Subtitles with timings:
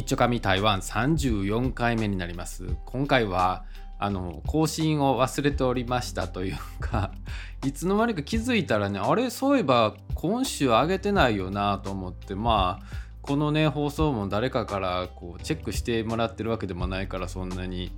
[0.00, 2.74] 一丁紙台湾34回目になります。
[2.86, 3.64] 今回は
[3.98, 7.12] あの更新を忘れておりましたというか
[7.66, 9.28] いつの間にか気づいたらねあれ？
[9.28, 12.86] そういえば今週上げてないよなと思ってまあ
[13.20, 17.92] このね放送も誰かからこうチェックしてもらってるわけでもないからそんなに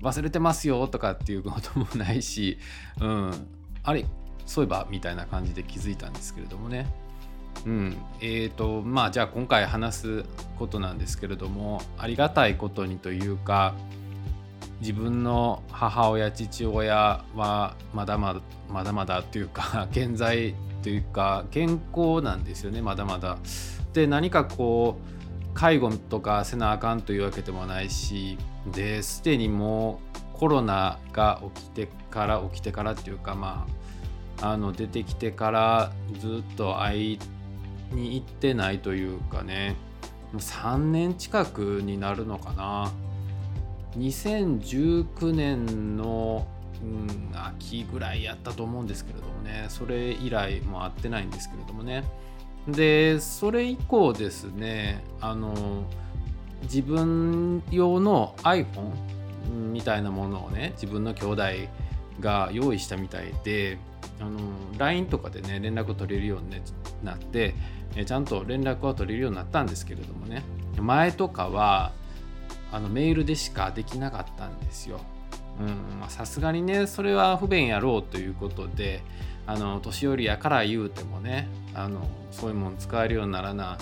[0.00, 2.56] 忘れてますよとかっていうこともないし
[3.00, 3.32] うん。
[3.82, 4.06] あれ？
[4.46, 4.86] そういえば？
[4.88, 6.86] みたいな感じで気づいたんですけれどもね。
[7.66, 10.24] うんえーとまあじゃあ今回話す
[10.58, 13.74] ことなんですけれどもありがたいことにというか
[14.80, 23.38] 自分の母親父親はまだまだまだまだというか 健在というか健康なんですよねまだまだ。
[23.92, 28.38] で何かこう介護とかせなあかんというわけでもないし
[28.72, 30.00] ですでにも
[30.34, 33.66] うコロナが起きてから起きてからっていうかま
[34.40, 37.18] ああの出てきてからずっと会い
[37.92, 39.76] に行ってないというかね。
[40.36, 42.92] 3年近くになるのかな。
[43.96, 46.46] 2019年の、
[46.82, 49.66] うん、秋ぐらいやったと思うんですけれどもね。
[49.68, 52.04] それ以来も会ってないんですけれどもね。
[52.68, 55.84] でそれ以降ですねあの
[56.64, 58.92] 自分用の iPhone
[59.72, 61.42] みたいなものをね自分の兄弟
[62.20, 63.78] が用意したみたいで
[64.20, 64.38] あの
[64.78, 66.60] LINE とかでね連絡取れるように
[67.04, 67.54] なって
[68.04, 70.42] ちゃんと連絡は取れるようになったんですけれどもね
[70.76, 71.92] 前とかは
[72.72, 75.00] あのメールでしかできなかったんですよ。
[76.08, 79.02] さすがにねそれは不便やろうということで
[79.44, 83.76] あの年寄りやから言うてもねあのそういうもん使えるようにならな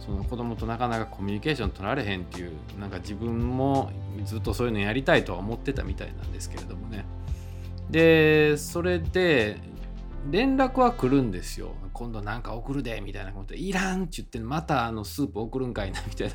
[0.00, 3.92] その子供となかなかコミュニケーション取られへんっていうなんか自分も
[4.24, 7.04] ずっとそういうのやりたいとは思ってたみたいなんですけれどもね
[7.90, 9.58] でそれで
[10.28, 11.74] 連絡は来るんですよ。
[11.92, 13.54] 今度なんか送るでみたいなこと。
[13.54, 16.34] いらんって言ってまたあのスープ送るんかいなみたいな。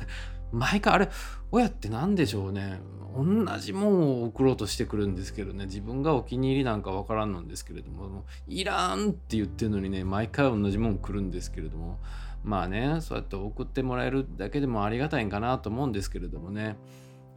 [0.52, 1.08] 毎回あれ
[1.50, 2.80] 親って何でしょうね。
[3.16, 3.24] 同
[3.58, 5.66] じもんを送ろうとしてくるんですけどね。
[5.66, 8.24] 自分がお気に入りなんかわからんのんですけれども。
[8.48, 11.98] いらんって言ってるのにね毎回同じもん来るんですけれども。
[12.44, 16.76] まあねそうやって送ってもらえるだけでもありがたいんかなと思うんですけれどもね。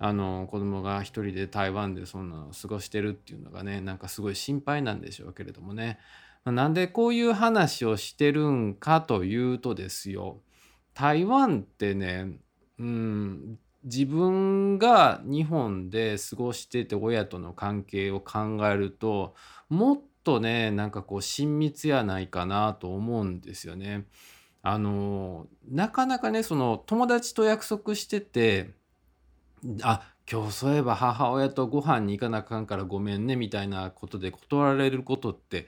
[0.01, 5.99] あの子供が一人で台湾でそんなの過ごしてるっていうのがねなんかすごい心配なんでしょうけれどもね。
[6.45, 10.41] なんでこういう話をしてるんかというとですよ
[10.93, 12.39] 台湾ってね
[12.79, 19.35] うん自分が日本で過ごしてて親との関係を考えると
[19.69, 24.05] もっとねなんかこう親密やないかなと思うんですよね。
[24.61, 28.71] あのなかなかねその友達と約束してて
[29.81, 35.67] あ今日そういえば母親とご飯に行かなあかんからごめんねみたいなことで断られることって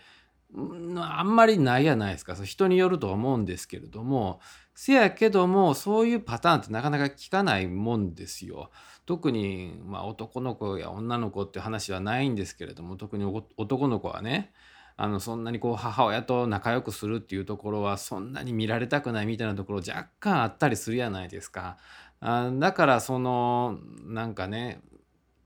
[0.53, 4.41] あんまりないやないですか人によるとは思うんですけれども
[4.75, 8.72] せやけどもそういうパターンってなかなか聞かないもんですよ。
[9.06, 13.25] 特に、まあ、男の子や女の子って話はないんですけれども特に
[13.57, 14.53] 男の子はね
[14.95, 21.78] あのそんなにこう母親と仲良くするっていうところはそんなに見られたくないみたいなところ若干あったりするやないですか。
[22.19, 24.81] あだからそのなんかね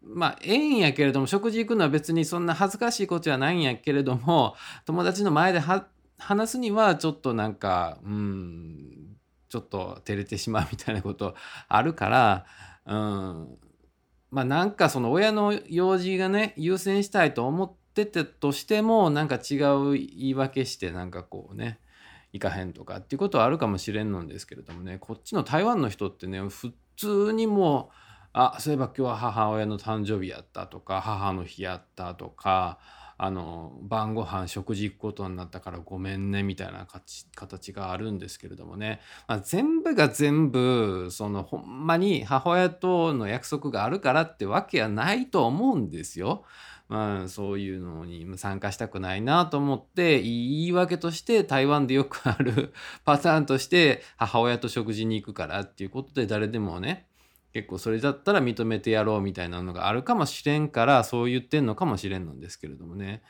[0.05, 4.55] まあ、ええんやけれども、食事行くのは別にそんな恥ずかしいことじゃないんやけれども、
[4.85, 9.17] 友達の前で話すにはちょっとなんか、うん、
[9.49, 11.35] ちょっと照れてしまうみたいなこと
[11.67, 12.45] あるから、
[12.85, 13.57] うん、
[14.31, 21.79] まあなんかその親の用事がね、優先したいと思っててとしても、なんか違う言い訳してなんかこうね、
[22.33, 28.04] 行かへんとかっていうことはあるかもしれんのんですけれどもね、こっちの台湾の人ってね、普通にもう、
[28.37, 32.79] あそういえば今日は母親の誕生日やったとか母の日やったとか
[33.17, 36.85] あの晩ご飯食事行くことになったからごめんねみたいな
[37.33, 38.99] 形があるんですけれどもね、
[39.29, 46.43] まあ、全部が全部そのほんまに母親との約束があるからってわけはないと思うんですよ。
[46.89, 52.73] まあ、そういうのに参加したくないなと思って言い訳として台湾でよくある
[53.05, 57.07] パターンとして母親と食事に行くからっていうことで誰でもね
[57.55, 63.23] 結構それだったら認めてやろうみたいなのがあるかもしれんからそう言ってんのかもしれんのですけれどもね。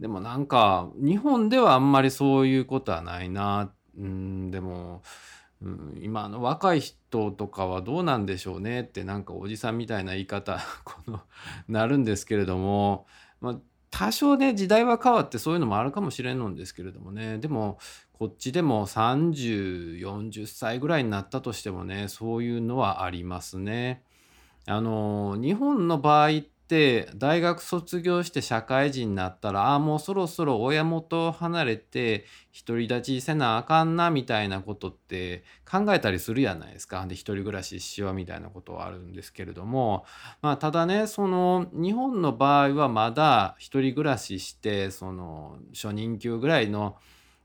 [0.00, 3.72] でもなんか日本ではあんまりそういうことはないな。
[3.96, 5.00] うんでも、
[5.62, 11.22] うん、今の若い人とかはどうなんでしょうねってなんかおじさんみたいな言い方 この
[11.66, 13.06] なるんですけれども、
[13.40, 13.58] まあ、
[13.90, 17.38] 多少ね時代は変わってそういうのもあるかもしれんのですけれどもね。
[17.38, 17.78] でも
[18.20, 24.02] こっちでも3040歳ぐらいになったとしてもねそういうのはありますね。
[24.66, 32.26] あの日本の場合って大学卒業して社会人になったらああもうそろそろ親元を離れて
[32.66, 40.04] 独り立ちせなあかんなみたいなことって考えたりするやないですかで一人暮らししようみたいなことはあるんですけれども
[40.42, 46.98] まあただねその日本の場合はまだ一人暮らししてその初任給ぐらいの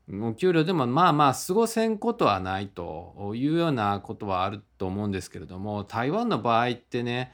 [0.08, 7.32] お給料でもまあまあ過ごせんことはないというようなことはあると思うんですけれども台湾の場合ってね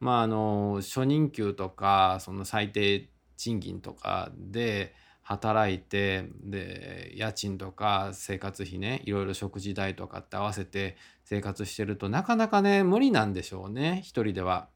[0.00, 14.68] まああの初任給とかその最低賃金とかで働いてで家賃とか生活費ねいろいろ食事代とかって合わせて生活してるとなかなかね無理なんでしょうね一人では。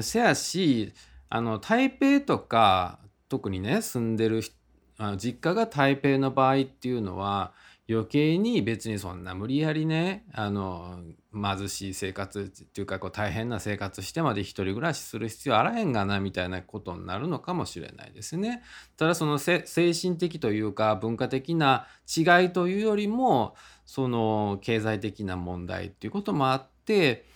[0.00, 0.92] せやし
[1.28, 4.56] あの台北とか特にね住んでる人
[4.98, 7.52] あの実家が台北の場合っていうのは
[7.88, 11.00] 余計に別にそんな無理やりねあの
[11.34, 18.62] 貧しい生活っていうかこう大変な生活してまで一人暮らしする必要あらへんがなみたいなことになるのかもしれないですね。
[18.96, 21.86] ただその精神的というか文化的な
[22.16, 23.54] 違いというよりも
[23.84, 27.26] その経済的な問題っていうこともあって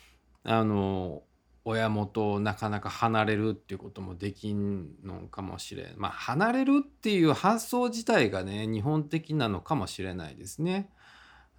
[0.45, 1.23] あの
[1.65, 10.91] 親元をなかなか離れるっていうこともできんのかもしれんまあ離れるっていう発想自体がね日本的なのかもしれないですね。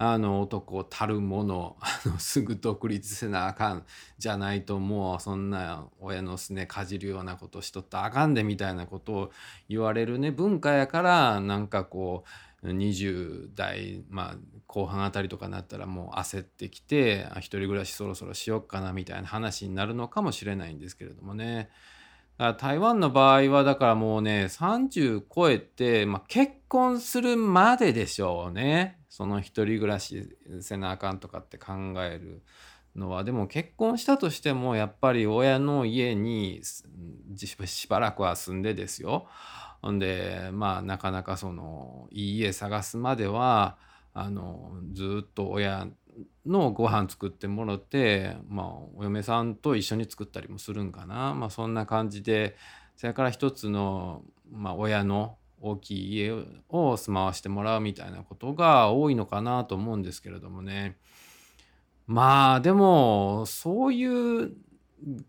[0.02, 3.86] あの男たるもの あのすぐ独立せなあかん
[4.18, 9.32] じゃないともうそんな親のすねかじるようなことしとったらあかんでみたいなことを
[9.68, 12.24] 言われるね文化やからなんかこ
[12.64, 14.36] う20代まあ
[14.70, 21.72] 後半あたりとかになったらもう焦ってきて一人暮らしそろそろしよっかなみたいな話になるのかもしれないんですけれどもね。
[22.60, 29.00] 台湾の場合はだからもうね30超えて、まあ、結婚するまででしょうね。
[29.10, 31.74] その一人暮らしせなあかんとかって考
[32.04, 32.44] える
[32.96, 33.24] のは。
[33.24, 36.62] でも結婚したとしてもやっぱり親の家に
[37.66, 39.28] しばらくは住んでですよ。
[39.82, 43.80] ほんでまあなかなかそのいい家探すまでは
[44.14, 45.88] あのずっと親
[46.46, 52.56] のご飯作ってもろて、まあ、お嫁さんと一緒に作ったりもするんかな、まあ、そんな感じで
[52.96, 56.32] それから一つの、まあ、親の大きい家
[56.70, 60.98] を住まわしてもらうみたいなことが多いのかなと思うんですけれどもね。
[62.08, 64.52] まあでもそういう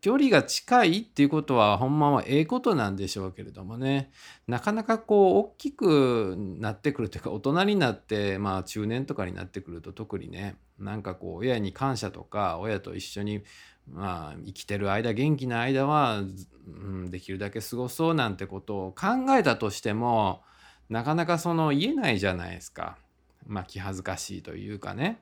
[0.00, 4.10] 距離が近いっていうことはほんまはええことなんでしょうけれどもね
[4.48, 13.42] なかなかこう大きくなってくるというか大人になってまあ中年とかになってくると特にねなんかこう親に感謝とか親と一緒に
[13.88, 20.42] まあ生きてる間元気な間は、うん、できるだけ過ごそうなんてことを考えたとしても
[20.88, 22.98] なかなかその言えないじゃないですか。
[23.46, 25.20] まあ気恥ずかしいというかね。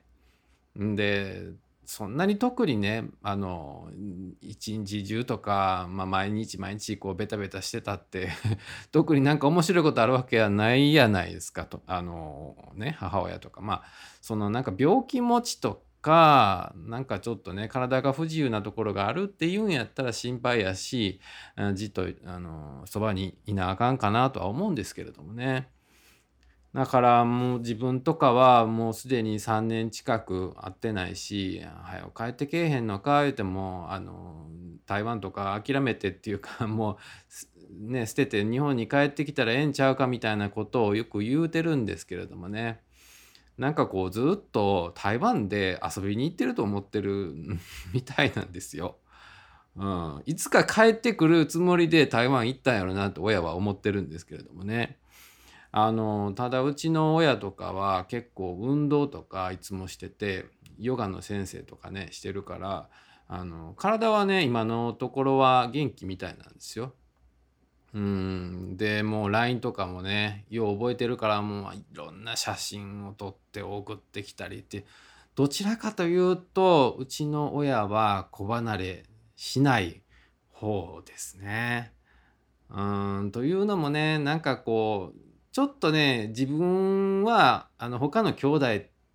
[0.75, 1.51] で
[1.89, 3.89] そんなに特にねあの
[4.41, 8.29] 一日中とか、まあ、毎日毎日こうベタベタしてたって
[8.93, 13.83] 特になんか面白いことあるわけはないやないですかとあのね母親とかまあ
[14.21, 21.19] そのなんか病気持ちとかなんかちょっとね体が不自由なところがあるっていうんやったら心配やし
[21.73, 25.69] じっとあのそばにいなあかんかなとは思うんですけれどもね。
[26.73, 34.47] だからもう自分とかはもうすでに3年近く会ってないし「はよ帰ってけえへんのか」言うてもあの
[34.85, 36.99] 台湾とか諦めてっていうか も
[37.81, 42.81] うね捨てて日本に帰ってきたらええんちゃうかみたいなことをよく言うてるんですけれどもね
[43.57, 47.33] なんかこうずっと台湾で遊びに行ってると思ってる
[47.93, 48.97] みたいなんですよ。
[49.75, 54.97] うん、いつか帰ってくるつもりで台湾行ったんやろなと親は思ってるんですけれどもね。
[55.71, 60.45] あのただうちの親とかは結構運動とかいつもしてて
[60.79, 62.89] ヨガの先生とかねしてるから
[63.27, 66.93] あの体はね今のところは元気みたいなんですよ。
[67.93, 74.85] うんでもう LINE とかもねよう覚えてるからもういろんな写真を撮って送ってきたりって
[75.35, 79.03] どちらかというとうちの親は子離れ
[79.35, 80.01] しない
[80.51, 81.93] 方ですね。
[82.69, 82.81] う
[83.23, 88.67] んというのもねなんかこうちょっとね自分はあの他の兄弟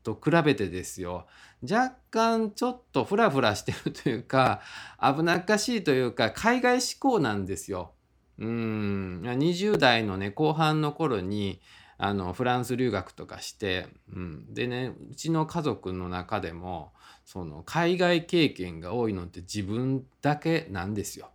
[0.02, 1.26] と比べてですよ
[1.62, 4.60] 若干ちょっとフラフラしてるというか
[5.00, 7.92] 危なっかしいというか海外志向なんですよ。
[8.38, 11.60] うん20代のね後半の頃に
[11.98, 16.92] あのフランス留学とかして、うん、でねうちの家族の中でも
[17.24, 21.30] その海外経験が多いのって自分だけなんですよ。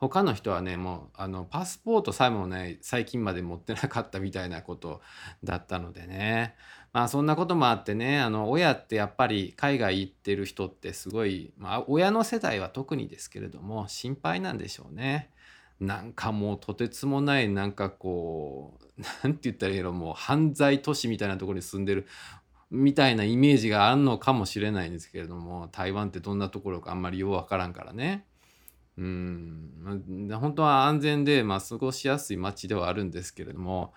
[0.00, 5.02] 他の人はねもうあのパスポートさえもね最近まで持ってなかったみたいなこと
[5.44, 6.56] だったのでね
[6.94, 15.30] まあそんなこともあってねあの親ってやっぱり海外行ってる人ってすごい、まあ、親の世代は特にですけれども心配なんでしょうね。
[15.80, 19.92] なんかもうとてつもないなんかこう何て言ったらいいの？
[19.92, 22.06] もう犯罪都市みたいなところに住んでる
[22.70, 28.26] みたいなイメージがあるのかもしれないんですけれども台湾ってどんなところかあんまりようわからんからね。
[29.00, 33.94] うん本当は安全で、まあ、過ごしやすい街ではあるんですけれども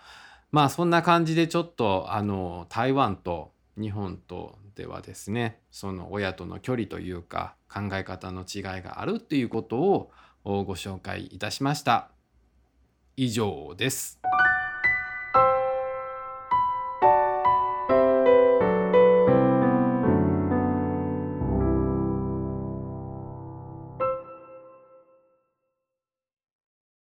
[0.51, 10.11] まあそんな感じでちょっとあの台湾と日本とではですねその親との距離というか考え方の違いがあるっていうことを
[10.45, 12.09] ご紹介いたしました。
[13.15, 14.19] 以上です。